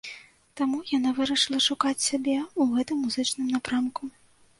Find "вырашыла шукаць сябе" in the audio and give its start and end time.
1.19-2.33